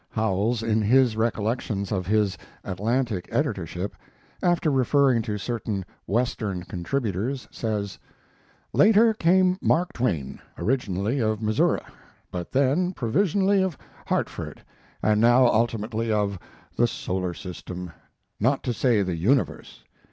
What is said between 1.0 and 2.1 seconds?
Recollections of